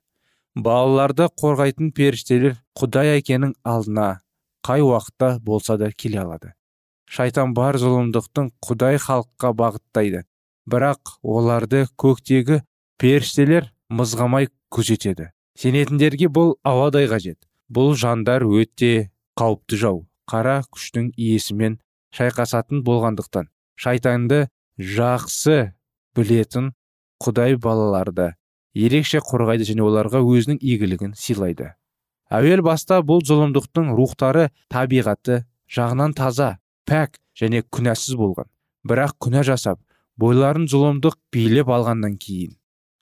Балаларды 0.56 1.30
қорғайтын 1.40 1.92
періштелер 1.96 2.58
құдай 2.80 3.20
әкенің 3.20 3.54
алдына 3.64 4.10
қай 4.66 4.84
уақытта 4.84 5.38
болса 5.46 5.78
да 5.78 5.92
келе 5.92 6.20
алады. 6.24 6.54
Шайтан 7.10 7.54
бар 7.58 7.78
зұлымдықтың 7.82 8.52
құдай 8.66 9.00
халыққа 9.02 9.54
бағыттайды. 9.62 10.26
Бірақ 10.70 11.16
оларды 11.24 11.86
көктегі 11.98 12.60
періштелер 13.02 13.72
мызғамай 13.90 14.50
күзетеді. 14.74 15.32
Сенетіндерге 15.58 16.30
бұл 16.30 16.58
ауадай 16.64 17.08
қажет. 17.10 17.40
Бұл 17.70 17.96
жандар 17.98 18.46
өте 18.46 19.10
қауіпті 19.40 19.80
жау. 19.82 20.06
Қара 20.30 20.60
күштің 20.70 21.10
иесімен 21.18 21.80
шайқасатын 22.14 22.84
болғандықтан. 22.86 23.50
Шайтанды 23.80 24.48
жақсы 24.80 25.74
білетін 26.15 26.72
құдай 27.20 27.58
балаларды 27.60 28.32
ерекше 28.74 29.20
қорғайды 29.20 29.68
және 29.68 29.84
оларға 29.84 30.22
өзінің 30.24 30.62
игілігін 30.63 31.15
сыйлайды. 31.20 31.74
Әуел 32.32 32.62
баста 32.63 33.02
бұл 33.04 33.24
зұлымдықтың 33.26 33.92
рухтары 33.98 34.50
табиғаты 34.72 35.44
жағынан 35.68 36.13
таза 36.15 36.60
пәк 36.88 37.18
және 37.36 37.63
күнәсіз 37.68 38.15
болған. 38.15 38.48
Бірақ 38.88 39.18
күнә 39.20 39.44
жасап 39.44 39.82
бойларын 40.20 40.70
зұлымдық 40.72 41.18
билеп 41.34 41.70
алғаннан 41.74 42.15
кейін 42.22 42.56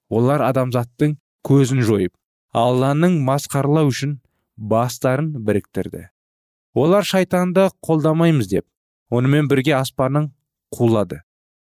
олар 0.10 0.42
адамзаттың 0.48 1.18
көзін 1.46 1.84
жойып 1.86 2.14
алланың 2.58 3.20
масқаралау 3.28 3.92
үшін 3.92 4.18
бастарын 4.58 5.34
біріктірді. 5.46 6.08
Олар 6.74 7.06
шайтанды 7.06 7.68
қолдамаймыз 7.86 8.50
деп 8.50 8.66
онымен 9.12 9.50
бірге 9.52 9.76
аспанның 9.78 10.32
қулады. 10.74 11.22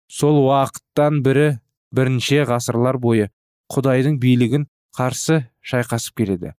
Сол 0.07 0.39
уақыттан 0.45 1.21
бірі 1.25 1.47
бірінші 1.95 2.43
ғасырлар 2.49 2.99
бойы 3.03 3.29
құдайдың 3.73 4.17
билігін 4.23 4.67
қарсы 4.97 5.43
шайқасып 5.61 6.17
келеді. 6.21 6.53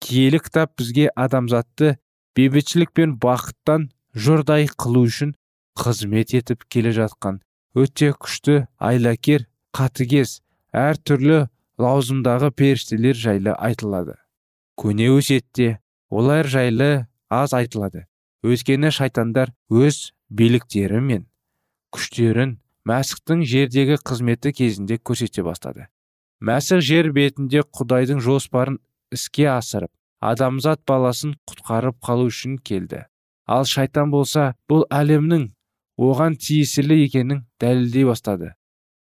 Киелі 0.00 0.40
кітап 0.40 0.72
бізге 0.78 1.08
адамзатты 1.14 1.96
бейбітшілік 2.36 2.92
пен 2.96 3.16
бақыттан 3.20 3.90
жұрдай 4.16 4.68
қылу 4.72 5.04
үшін 5.08 5.34
қызмет 5.76 6.32
етіп 6.36 6.64
келе 6.72 6.92
жатқан. 6.96 7.40
Өте 7.76 8.12
күшті 8.16 8.66
айлакер 8.80 9.46
қатыгез 9.76 10.40
әр 10.72 10.96
түрлі 10.96 11.46
лаузымдағы 11.80 12.50
періштелер 12.56 13.16
жайлы 13.16 13.52
айтылады. 13.52 14.16
Көне 14.76 15.10
өсетте 15.12 15.78
олар 16.08 16.48
жайлы 16.48 17.06
аз 17.28 17.52
айтылады. 17.56 18.06
Өйткені 18.44 18.92
шайтандар 18.92 19.52
өз 19.68 20.12
биліктері 20.28 21.00
мен 21.00 21.26
күштерін 21.92 22.56
мәсіхтің 22.86 23.42
жердегі 23.50 23.98
қызметі 24.06 24.52
кезінде 24.54 24.98
көрсете 24.98 25.42
бастады. 25.42 25.88
Мәсіх 26.40 26.82
жер 26.84 27.10
бетінде 27.16 27.64
құдайдың 27.74 28.20
жоспарын 28.22 28.78
іске 29.14 29.48
асырып 29.50 29.90
адамзат 30.20 30.82
баласын 30.88 31.34
құтқарып 31.50 31.98
қалу 32.04 32.28
үшін 32.30 32.58
келді. 32.58 33.04
Ал 33.46 33.64
шайтан 33.66 34.10
болса 34.10 34.54
бұл 34.70 34.84
әлемнің 34.90 35.50
оған 35.96 36.36
тиесілі 36.36 37.02
екенін 37.06 37.44
дәлелдей 37.60 38.06
бастады. 38.06 38.52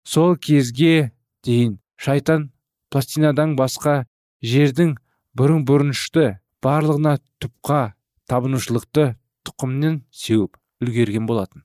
Сол 0.04 0.36
кезге 0.36 1.12
дейін 1.44 1.78
шайтан 2.00 2.50
пластинадан 2.90 3.56
басқа 3.58 4.04
жердің 4.42 4.96
бұрын 5.38 5.64
бұрыншты 5.68 6.38
барлығына 6.64 7.18
тұпқа 7.42 7.92
табынушылықты 8.30 9.12
тұқымнен 9.46 10.02
сеуіп 10.10 10.56
үлгерген 10.82 11.26
болатын. 11.26 11.64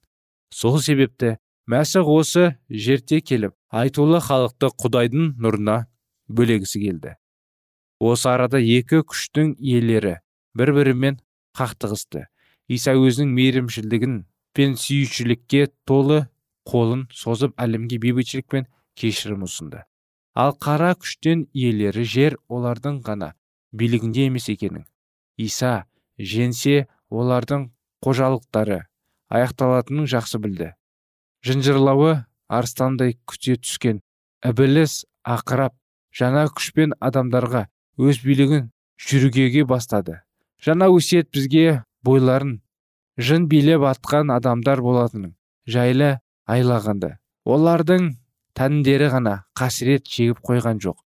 Сол 0.49 0.80
себепті 0.82 1.38
мәсіх 1.69 2.10
осы 2.12 2.45
жерте 2.69 3.21
келіп 3.21 3.54
айтулы 3.71 4.19
халықты 4.23 4.69
құдайдың 4.84 5.30
нұрына 5.39 5.78
бөлегісі 6.28 6.82
келді. 6.84 7.15
Осы 8.04 8.30
арада 8.34 8.60
екі 8.60 9.04
күштің 9.08 9.56
иелері 9.60 10.17
бір 10.58 10.73
бірімен 10.76 11.19
қақтығысты. 11.56 12.28
Иса 12.67 12.95
өзінің 12.99 13.32
мейірімшілдігін 13.38 14.19
пен 14.54 14.76
сүйіншілікке 14.80 15.69
толы 15.88 16.26
қолын 16.67 17.08
созып 17.15 17.56
әлемге 17.60 17.99
бейбітшілік 18.04 18.47
пен 18.52 18.67
кешірім 18.99 19.47
ұсынды. 19.47 19.84
Ал 20.36 20.56
қара 20.60 20.93
күштен 20.99 21.47
иелері 21.54 22.04
жер 22.04 22.38
олардың 22.49 23.02
ғана 23.08 23.34
билігінде 23.71 24.28
емес 24.28 24.49
екенін. 24.49 24.86
Иса 25.38 25.86
женсе 26.17 26.88
олардың 27.10 27.69
қожалықтары 28.04 28.84
аяқталатынын 29.30 30.10
жақсы 30.10 30.39
білді. 30.43 30.73
Жынжырлауы 31.44 32.24
арыстандай 32.48 33.18
күте 33.28 33.58
түскен. 33.60 34.02
Ібіліс 34.44 35.04
ақырап 35.24 35.76
жаңа 36.16 36.48
күшпен 36.52 36.96
адамдарға 37.00 37.68
өз 38.00 38.22
билігін 38.24 38.70
жүргеге 39.00 39.66
бастады. 39.68 40.22
Жаңа 40.64 40.90
өсиет 40.94 41.32
бізге 41.34 41.84
бойларын 42.04 42.60
жын 43.18 43.48
билеп 43.52 43.84
атқан 43.88 44.32
адамдар 44.34 44.82
болатынын 44.82 45.36
жайлы 45.68 46.20
айлағанды. 46.48 47.18
Олардың 47.44 48.14
тәндері 48.58 49.10
ғана 49.14 49.36
қасірет 49.60 50.08
шегіп 50.08 50.40
қойған 50.46 50.80
жоқ. 50.84 50.98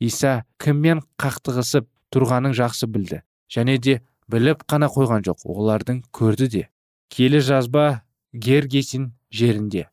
Иса 0.00 0.44
кіммен 0.62 1.00
қақтығысып 1.20 1.88
тұрғанын 2.12 2.54
жақсы 2.56 2.88
білді 2.92 3.22
және 3.52 3.78
де 3.78 4.00
біліп 4.28 4.64
қана 4.68 4.90
қойған 4.92 5.24
жоқ. 5.26 5.44
Олардың 5.44 6.02
көрді 6.12 6.48
де. 6.52 6.68
Келі 7.08 7.40
жазба 7.40 8.02
гергесин 8.32 9.12
жерінде. 9.34 9.88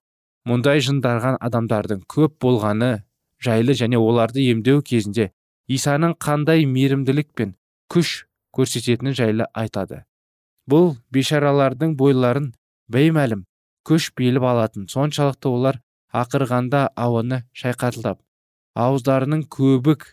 Мұндай 0.45 0.81
жындарған 0.85 1.39
адамдардың 1.41 2.03
көп 2.11 2.37
болғаны 2.43 2.91
жайлы 3.41 3.73
және 3.77 3.97
оларды 3.97 4.45
емдеу 4.51 4.83
кезінде 4.85 5.31
исаның 5.67 6.13
қандай 6.21 6.65
мейірімділік 6.69 7.31
пен 7.33 7.55
күш 7.89 8.27
көрсететіні 8.55 9.15
жайлы 9.17 9.49
айтады. 9.53 10.03
Бұл 10.69 10.95
бейшаралардың 11.13 11.95
бойларын 11.97 12.53
беймәлім 12.91 13.45
күш 13.85 14.11
биліп 14.17 14.45
алатын 14.51 14.87
соншалықты 14.89 15.49
олар 15.49 15.81
ақырғанда 16.13 16.87
ауаны 16.95 17.41
шайқатылап 17.57 18.21
ауыздарының 18.85 19.45
көбік 19.55 20.07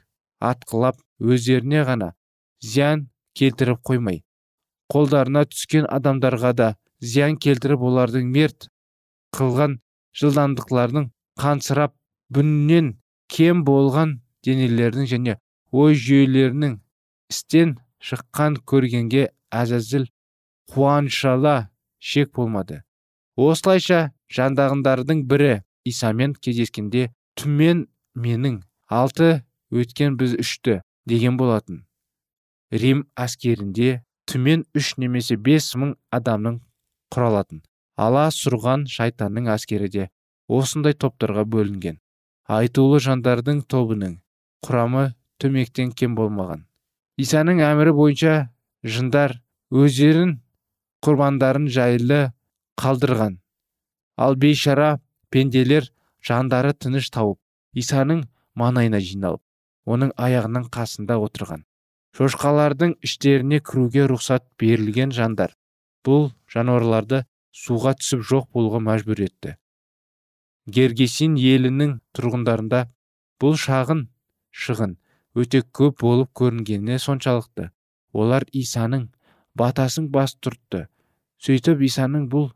атқылап 0.50 0.98
өздеріне 1.20 1.84
ғана 1.88 2.12
зиян 2.64 3.06
келтіріп 3.38 3.80
қоймай 3.90 4.22
қолдарына 4.92 5.44
түскен 5.52 5.88
адамдарға 5.98 6.52
да 6.60 6.68
зиян 7.00 7.38
келтіріп 7.46 7.84
олардың 7.90 8.28
мерт 8.36 8.68
қылған 9.36 9.78
жылдамдықтарының 10.20 11.08
қансырап 11.42 11.94
бүннен 12.32 12.92
кем 13.32 13.64
болған 13.68 14.18
денелердің 14.46 15.08
және 15.12 15.36
ой 15.72 15.96
жүйелерінің 15.96 16.78
істен 17.32 17.76
шыққан 18.08 18.58
көргенге 18.68 19.28
әзәзіл 19.52 20.06
қуаншала 20.72 21.56
шек 22.00 22.32
болмады. 22.36 22.82
Осылайша 23.36 24.12
жандағындардың 24.36 25.24
бірі 25.30 25.52
исамен 25.88 26.34
кездескенде 26.34 27.08
түмен 27.40 27.86
менің 28.14 28.60
алты 28.92 29.42
өткен 29.72 30.18
біз 30.20 30.36
үшті 30.42 30.80
деген 31.08 31.38
болатын. 31.40 31.84
Рим 32.72 33.06
әскерінде 33.16 34.02
түмен 34.28 34.64
үш 34.76 34.94
немесе 35.00 35.36
бес 35.36 35.72
мың 35.76 35.96
адамның 36.12 36.60
құралатын. 37.12 37.62
Ала 37.96 38.28
сұрған 38.34 38.86
шайтанның 38.90 39.48
әскері 39.54 39.88
де 39.92 40.08
осындай 40.48 40.94
топтарға 40.94 41.44
бөлінген. 41.54 41.98
Айтулы 42.48 43.00
жандардың 43.00 43.62
тобының 43.70 44.18
құрамы 44.66 45.12
төмектен 45.42 45.92
кем 45.92 46.16
болмаған. 46.18 46.66
Исаның 47.18 47.62
әмірі 47.64 47.94
бойынша 47.96 48.34
жындар 48.82 49.38
өздерін 49.70 50.38
құрбандарын 51.04 51.68
жайлы 51.68 52.32
қалдырған. 52.80 53.38
Ал 54.16 54.36
бейшара 54.36 55.00
пенделер 55.30 55.88
жандары 56.22 56.72
тыныш 56.74 57.10
тауып 57.10 57.38
исаның 57.74 58.26
маңайына 58.58 59.00
жиналып 59.00 59.42
оның 59.86 60.12
аяғының 60.16 60.68
қасында 60.74 61.18
отырған. 61.26 61.64
Шошқалардың 62.16 62.94
іштеріне 63.02 63.62
кіруге 63.64 64.04
рұқсат 64.10 64.44
берілген 64.60 65.14
жандар. 65.16 65.54
Бұл 66.04 66.30
жануарларды 66.52 67.22
суға 67.52 67.94
түсіп 68.00 68.24
жоқ 68.30 68.48
болуға 68.54 68.80
мәжбүр 68.88 69.24
етті. 69.26 69.56
Гергесин 70.66 71.36
елінің 71.36 71.98
тұрғындарында 72.16 72.86
бұл 73.42 73.58
шағын 73.60 74.06
шығын 74.64 74.96
өте 75.36 75.62
көп 75.78 76.00
болып 76.02 76.32
көрінгеніне 76.38 76.98
соншалықты. 77.02 77.70
Олар 78.12 78.44
исаның 78.52 79.08
батасын 79.56 80.08
бас 80.12 80.36
тұртты 80.36 80.86
сөйтіп 81.42 81.82
исаның 81.88 82.28
бұл 82.30 82.50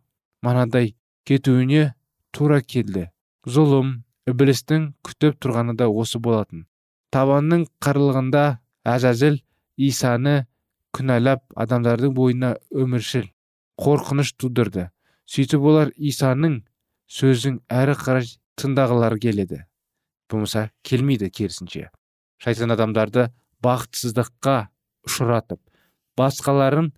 манадай 0.46 0.92
кетуіне 1.26 1.94
тура 2.36 2.60
келді. 2.62 3.08
Зұлым 3.46 3.92
ібілістің 4.30 4.92
күтіп 5.06 5.38
тұрғаны 5.42 5.74
да 5.78 5.88
осы 5.90 6.20
болатын. 6.22 6.66
Табанның 7.14 7.66
қарлығында 7.82 8.44
әзәзіл 8.86 9.40
исаны 9.88 10.36
күнәлап 10.96 11.42
адамдардың 11.64 12.14
бойына 12.14 12.52
өміршіл. 12.70 13.26
Қорқыныш 13.80 14.34
тудырды. 14.40 14.90
Сөйтіп 15.26 15.64
олар 15.66 15.92
исаның 15.96 16.60
сөзін 17.10 17.60
әрі 17.68 17.96
қарай 18.00 18.28
тыңдағылары 18.60 19.18
келеді. 19.20 19.64
Болмаса 20.30 20.70
келмейді 20.86 21.30
керісінше. 21.30 21.90
Шайтан 22.42 22.74
адамдарды 22.74 23.28
бақытсыздыққа 23.64 24.56
ұшыратып 25.06 25.60
басқаларын 26.18 26.90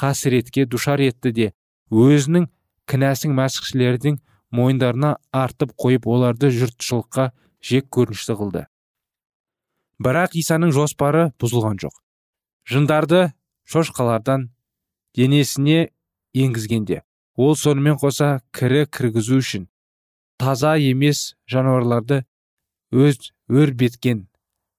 қасіретке 0.00 0.66
душар 0.66 1.00
етті 1.00 1.32
де 1.32 1.48
өзінің 1.90 2.48
кінәсін 2.90 3.34
мәсіхшілердің 3.36 4.20
мойындарына 4.54 5.16
артып 5.34 5.74
қойып 5.80 6.06
оларды 6.06 6.50
жұртшылыққа 6.54 7.30
жек 7.64 7.88
көрінішті 7.92 8.36
қылды. 8.38 8.66
Бірақ 10.02 10.36
исаның 10.36 10.74
жоспары 10.76 11.30
бұзылған 11.40 11.80
жоқ. 11.82 11.94
Жындарды 12.68 13.32
шошқалардан 13.64 14.50
денесіне 15.16 15.90
енгізгенде. 16.36 17.02
Ол 17.36 17.56
сонымен 17.56 17.98
қоса 18.00 18.40
кірі 18.56 18.86
кіргізу 18.92 19.40
үшін 19.42 19.66
таза 20.40 20.76
емес 20.76 21.34
жануарларды 21.50 22.22
өз 22.92 23.32
өрбеткен 23.48 24.26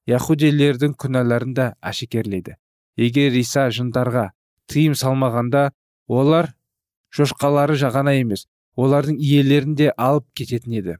яхудейлердің 0.09 0.95
күнәларын 1.01 1.53
да 1.57 1.67
әшекерлейді. 1.81 2.55
Егер 2.97 3.35
иса 3.37 3.67
жындарға 3.73 4.31
тыйым 4.71 4.95
салмағанда 4.97 5.71
олар 6.07 6.53
шошқалары 7.13 7.77
жағана 7.77 8.15
емес 8.17 8.47
олардың 8.77 9.19
иелерін 9.19 9.75
де 9.75 9.91
алып 9.97 10.25
кететін 10.37 10.79
еді. 10.81 10.97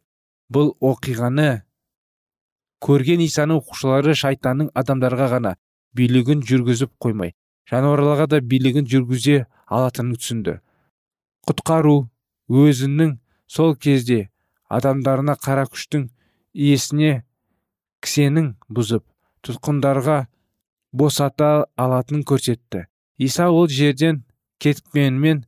Бұл 0.54 0.74
оқиғаны 0.82 1.64
көрген 2.84 3.24
исаның 3.26 3.62
оқушылары 3.62 4.14
шайтанның 4.16 4.70
адамдарға 4.78 5.28
ғана 5.34 5.56
билігін 5.98 6.44
жүргізіп 6.46 6.94
қоймай 7.02 7.34
жануарларға 7.70 8.28
да 8.32 8.40
билігін 8.42 8.88
жүргізе 8.88 9.46
алатынын 9.68 10.18
түсінді. 10.20 10.58
Құтқару 11.48 12.08
өзінің 12.48 13.18
сол 13.48 13.76
кезде 13.76 14.30
адамдарына 14.70 15.38
қара 15.44 15.68
күштің 15.68 16.08
иесіне 16.54 17.24
кісенің 18.04 18.54
бұзып 18.72 19.06
тұтқындарға 19.48 20.18
босата 20.92 21.68
алатынын 21.78 22.24
көрсетті. 22.28 22.86
Иса 23.18 23.50
ол 23.52 23.68
жерден 23.68 24.24
кеткенмен 24.64 25.44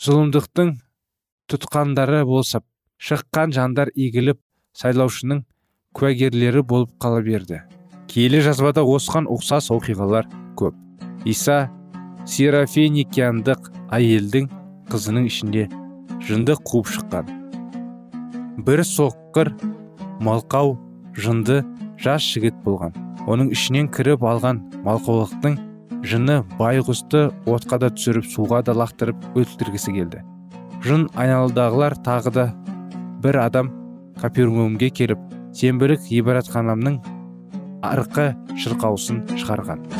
зұлымдықтың 0.00 0.76
тұтқандары 1.50 2.22
болсап 2.28 2.64
шыққан 3.00 3.54
жандар 3.56 3.90
игіліп 3.94 4.40
сайлаушының 4.76 5.44
куәгерлері 5.96 6.62
болып 6.62 6.94
қала 7.02 7.22
берді. 7.24 7.62
Киелі 8.10 8.40
жазбада 8.44 8.84
осыған 8.86 9.28
ұқсас 9.30 9.70
оқиғалар 9.74 10.28
көп. 10.58 10.74
Иса 11.24 11.68
серафеникяндық 12.28 13.70
әйелдің 13.94 14.48
қызының 14.90 15.26
ішінде 15.30 15.66
жынды 16.26 16.56
қуып 16.66 16.90
шыққан. 16.94 17.30
Бір 18.66 18.82
соққыр 18.84 19.52
малқау 20.20 20.76
жынды 21.16 21.62
жас 22.00 22.24
жігіт 22.34 22.56
болған. 22.64 22.94
Оның 23.30 23.50
ішінен 23.54 23.88
кіріп 23.92 24.24
алған 24.26 24.62
малқаулықтың 24.84 25.58
жыны 26.06 26.40
байғұсты 26.58 27.28
отқа 27.50 27.80
да 27.82 27.90
түсіріп 27.94 28.28
суға 28.32 28.62
да 28.64 28.74
лақтырып 28.76 29.26
өлтіргісі 29.36 29.94
келді. 29.96 30.24
Жын 30.84 31.08
айналадағылар 31.14 31.98
тағы 32.04 32.34
да 32.36 32.46
бір 33.24 33.42
адам 33.44 33.72
капернаумге 34.20 34.90
келіп 34.96 35.20
сенбілік 35.56 36.06
ғибадатханамның 36.08 37.00
арқы 37.84 38.30
шырқаусын 38.60 39.26
шығарған. 39.36 39.99